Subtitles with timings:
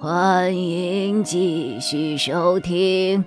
[0.00, 3.24] 欢迎继续收听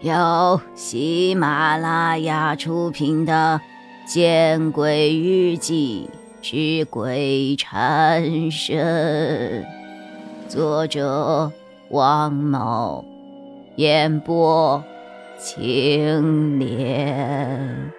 [0.00, 3.60] 由喜马拉雅出品的
[4.10, 6.08] 《见鬼日记
[6.40, 9.62] 之鬼缠身》，
[10.48, 11.52] 作者
[11.90, 13.04] 王某，
[13.76, 14.82] 演播
[15.38, 17.92] 青莲。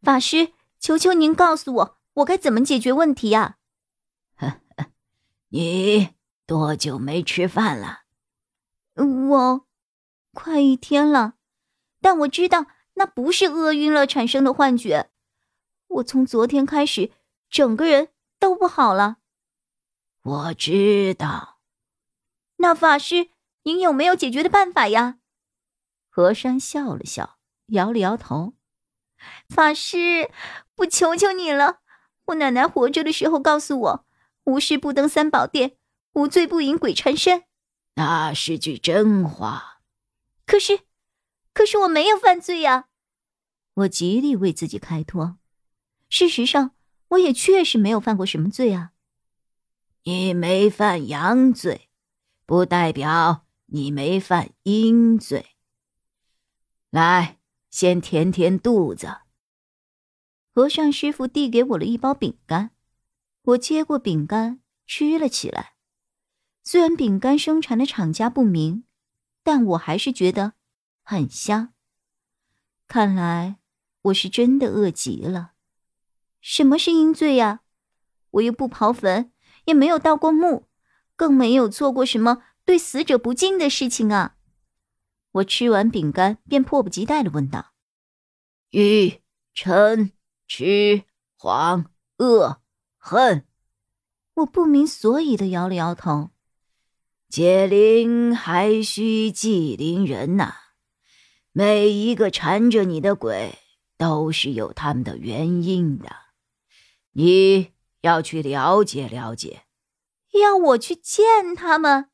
[0.00, 1.96] 法师，求求您告诉我。
[2.14, 3.56] 我该怎么解决问题呀？
[5.50, 6.14] 你
[6.46, 8.02] 多久没吃饭了？
[8.96, 9.66] 我
[10.32, 11.34] 快一天了，
[12.00, 15.10] 但我知道那不是饿晕了产生的幻觉。
[15.88, 17.12] 我从昨天开始，
[17.48, 19.18] 整个人都不好了。
[20.22, 21.60] 我知道。
[22.56, 23.30] 那法师，
[23.64, 25.18] 您有没有解决的办法呀？
[26.08, 28.54] 和尚笑了笑，摇了摇头。
[29.48, 30.30] 法师，
[30.76, 31.80] 我求求你了。
[32.26, 34.06] 我奶奶活着的时候告诉我
[34.44, 35.76] ：“无事不登三宝殿，
[36.14, 37.44] 无罪不引鬼缠身。”
[37.96, 39.80] 那是句真话。
[40.46, 40.80] 可是，
[41.52, 42.86] 可是我没有犯罪呀！
[43.74, 45.38] 我极力为自己开脱。
[46.08, 46.72] 事实上，
[47.08, 48.92] 我也确实没有犯过什么罪啊。
[50.04, 51.88] 你没犯阳罪，
[52.46, 55.56] 不代表你没犯阴罪。
[56.90, 57.38] 来，
[57.70, 59.16] 先填填肚子。
[60.54, 62.70] 和尚师傅递给我了一包饼干，
[63.42, 65.74] 我接过饼干吃了起来。
[66.62, 68.84] 虽然饼干生产的厂家不明，
[69.42, 70.52] 但我还是觉得
[71.02, 71.74] 很香。
[72.86, 73.56] 看来
[74.02, 75.54] 我是真的饿极了。
[76.40, 77.62] 什么是阴罪呀？
[78.30, 79.32] 我又不刨坟，
[79.64, 80.68] 也没有盗过墓，
[81.16, 84.36] 更没有做过什么对死者不敬的事情啊！
[85.32, 87.72] 我吃完饼干，便迫不及待的问道
[88.70, 89.20] ：“玉
[89.52, 90.12] 琛。”
[90.56, 91.02] 痴、
[91.36, 92.62] 狂、恶、
[92.96, 93.44] 恨，
[94.34, 96.30] 我不明所以的摇了摇头。
[97.28, 100.54] 解铃还需系铃人呐，
[101.50, 103.58] 每一个缠着你的鬼
[103.98, 106.14] 都是有他们的原因的，
[107.14, 109.64] 你要去了解了解。
[110.34, 112.10] 要我去见他们？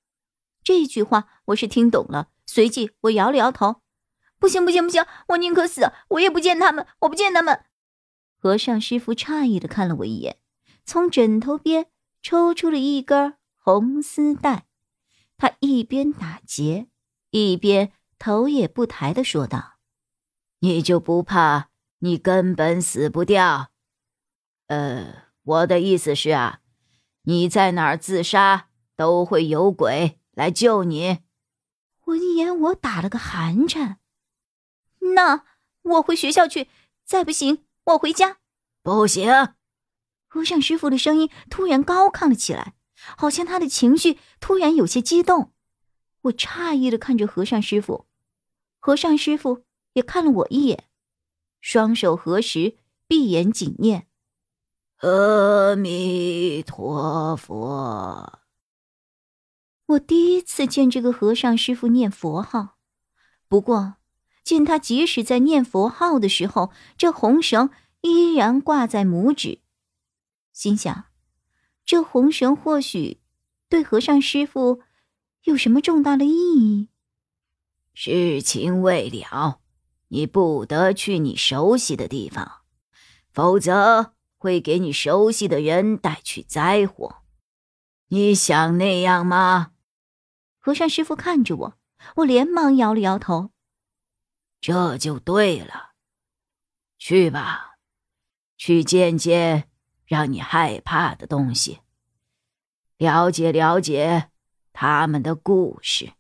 [0.64, 3.82] 这句话我是听懂了，随即我摇了摇头。
[4.38, 7.66] 不行不行不行，我宁可死，我也不见他们，我不见他们。
[8.42, 10.38] 和尚师傅诧异的看了我一眼，
[10.86, 11.88] 从枕头边
[12.22, 14.66] 抽出了一根红丝带，
[15.36, 16.88] 他一边打结，
[17.30, 19.74] 一边头也不抬的说道
[20.60, 21.68] ：“你就不怕
[21.98, 23.72] 你根本死不掉？
[24.68, 26.60] 呃，我的意思是啊，
[27.24, 31.18] 你在哪儿自杀都会有鬼来救你。”
[32.06, 33.98] 闻言，我打了个寒颤。
[35.14, 35.44] 那
[35.82, 36.68] 我回学校去，
[37.04, 37.66] 再不行。
[37.84, 38.38] 我回家，
[38.82, 39.54] 不行。
[40.26, 42.74] 和尚师傅的声音突然高亢了起来，
[43.16, 45.52] 好像他的情绪突然有些激动。
[46.22, 48.06] 我诧异的看着和尚师傅，
[48.78, 49.64] 和尚师傅
[49.94, 50.84] 也看了我一眼，
[51.60, 52.76] 双手合十，
[53.08, 54.06] 闭眼紧念
[55.00, 58.40] ：“阿弥陀佛。”
[59.86, 62.76] 我第一次见这个和尚师傅念佛号，
[63.48, 64.00] 不过。
[64.42, 67.70] 见他即使在念佛号的时候，这红绳
[68.00, 69.60] 依然挂在拇指，
[70.52, 71.04] 心想：
[71.84, 73.20] 这红绳或许
[73.68, 74.80] 对和尚师傅
[75.44, 76.88] 有什么重大的意义。
[77.92, 79.60] 事情未了，
[80.08, 82.62] 你不得去你熟悉的地方，
[83.30, 87.16] 否则会给你熟悉的人带去灾祸。
[88.08, 89.72] 你想那样吗？
[90.58, 91.74] 和尚师傅看着我，
[92.16, 93.50] 我连忙摇了摇头。
[94.60, 95.93] 这就对了，
[96.98, 97.78] 去吧，
[98.59, 99.71] 去见见
[100.04, 101.81] 让你害怕的东西，
[102.99, 104.31] 了解了解
[104.72, 106.12] 他们的故事。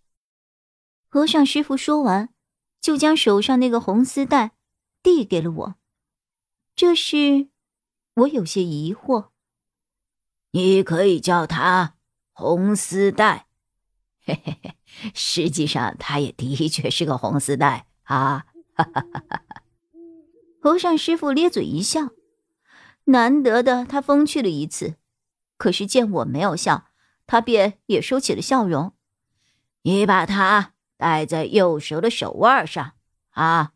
[1.08, 2.32] 和尚师傅说完，
[2.80, 4.52] 就将手上那个红丝带
[5.02, 5.74] 递给了我。
[6.74, 7.50] 这是
[8.14, 9.30] 我有些疑惑。
[10.52, 11.96] 你可以叫它
[12.32, 13.48] 红丝带，
[14.24, 14.76] 嘿嘿嘿，
[15.14, 17.89] 实际上它也的确是个红丝带。
[18.10, 19.62] 啊，哈哈哈哈哈！
[20.60, 22.08] 和尚师傅咧嘴一笑，
[23.04, 24.96] 难得的他风趣了一次。
[25.56, 26.88] 可是见我没有笑，
[27.28, 28.94] 他便也收起了笑容。
[29.82, 32.94] 你把它戴在右手的手腕上
[33.30, 33.74] 啊！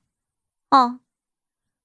[0.70, 0.98] 哦，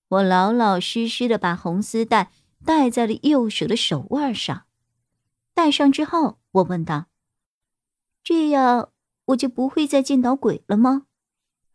[0.07, 2.31] 我老老实实的把红丝带
[2.66, 4.66] 戴在了右手的手腕上。
[5.54, 7.06] 戴上之后，我问道
[8.24, 8.92] ：“这样
[9.25, 11.04] 我就不会再见到鬼了吗？”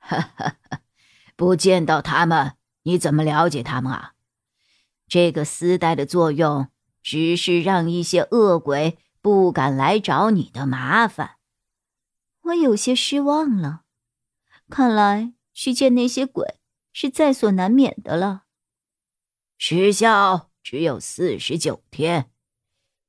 [0.07, 0.81] 哈哈哈，
[1.35, 4.13] 不见到他们，你怎么了解他们啊？
[5.09, 6.69] 这个丝带的作用
[7.03, 11.37] 只是让一些恶鬼不敢来找你的麻烦。
[12.43, 13.83] 我有些失望了，
[14.69, 16.59] 看来去见那些鬼
[16.93, 18.45] 是在所难免的了。
[19.57, 22.31] 时效只有四十九天，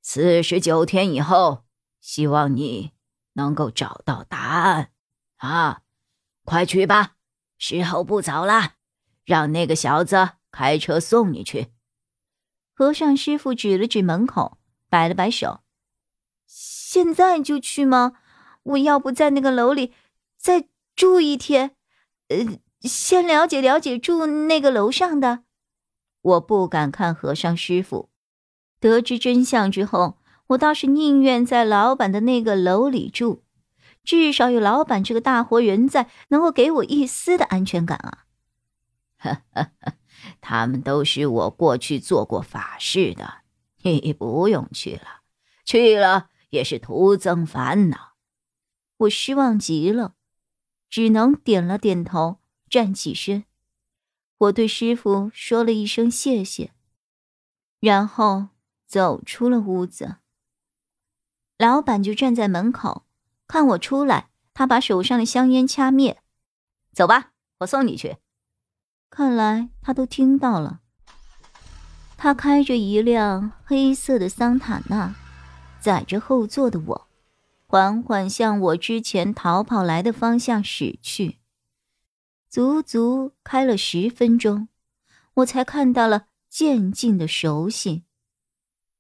[0.02, 1.66] 四十九天以后，
[2.00, 2.92] 希望你
[3.34, 4.92] 能够找到答案。
[5.38, 5.82] 啊，
[6.46, 7.16] 快去吧，
[7.58, 8.76] 时候不早了，
[9.26, 11.68] 让那个小子开车送你去。
[12.74, 14.60] 和尚师傅指了指门口，
[14.90, 15.62] 摆了摆手
[16.46, 18.14] ：“现在就去吗？
[18.64, 19.94] 我要不在那个楼里
[20.38, 21.76] 再住一天，
[22.28, 25.44] 呃，先了解了解住那个楼上的。”
[26.22, 28.12] 我不敢看和尚师傅。
[28.80, 33.45] 得知真相之后，我倒是宁愿在老板的那个楼里住，
[34.06, 38.26] 至少有老板这个大活人在，能够给我一丝的安全感啊！
[39.18, 39.72] 哈哈，
[40.40, 43.42] 他们都是我过去做过法事的，
[43.82, 45.22] 你不用去了，
[45.66, 48.14] 去了也是徒增烦恼。
[48.98, 50.14] 我失望极了，
[50.90, 53.46] 只能点了点头，站起身。
[54.38, 56.72] 我对师傅说了一声谢谢，
[57.80, 58.50] 然后
[58.86, 60.18] 走出了屋子。
[61.58, 63.05] 老板就站在门口，
[63.48, 66.22] 看我出来，他把手上的香烟掐灭。
[66.94, 68.18] 走吧，我送你去。
[69.10, 70.82] 看来他都听到了。
[72.18, 75.14] 他开着一辆黑色的桑塔纳，
[75.80, 77.08] 载着后座的我，
[77.68, 81.40] 缓缓向我之前逃跑来的方向驶去。
[82.50, 84.70] 足足开了十分钟，
[85.36, 88.06] 我才看到了渐进的熟悉。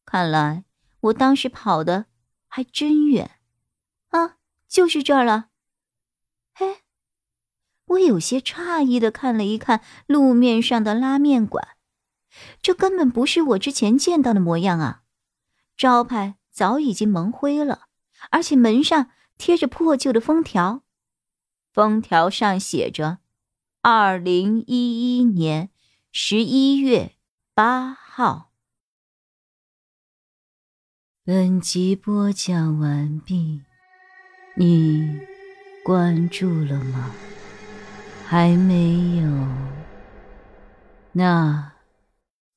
[0.06, 0.65] 看来
[1.00, 2.06] 我当时跑的
[2.47, 3.35] 还真远，
[4.68, 5.50] 就是这儿了。
[6.54, 6.82] 嘿，
[7.86, 11.78] 我有些诧异的看了一看路面上的拉面馆，
[12.62, 15.04] 这根本不是我之前见到的模样啊！
[15.78, 17.88] 招牌早已经蒙灰了，
[18.32, 20.84] 而且门上贴着破旧的封条，
[21.74, 23.20] 封条上写着。
[23.82, 25.70] 二零一一年
[26.14, 27.18] 十一月
[27.54, 28.54] 八号。
[31.24, 33.65] 本集播讲完毕，
[34.57, 35.19] 你
[35.84, 37.12] 关注了吗？
[38.25, 39.48] 还没有？
[41.12, 41.74] 那，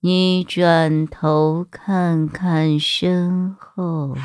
[0.00, 4.17] 你转头看看身后。